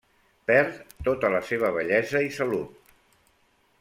[0.51, 0.79] Perd
[1.09, 2.93] tota la seva bellesa i salut.